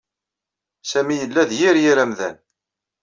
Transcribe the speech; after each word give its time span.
Sami 0.91 1.15
yella 1.17 1.43
d 1.49 1.51
yir 1.59 1.75
yir 1.83 1.97
amdan. 2.03 2.35